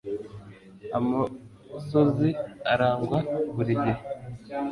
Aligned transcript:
amosozi 0.97 2.29
aragwa 2.73 3.19
buri 3.55 3.73
gihe 3.83 4.01